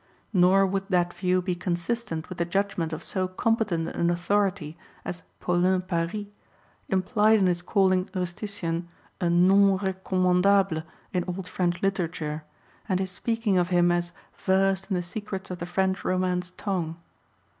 [0.33, 5.21] Nor would that view be consistent with the judgment of so competent an authority as
[5.39, 6.25] Paulin Paris,
[6.91, 8.85] impHed in his calling Rustician
[9.19, 10.81] a nom recommandable
[11.13, 12.43] in old French literature,
[12.89, 16.95] and his speaking of him as "versed in the secrets of the French Romance Tongue."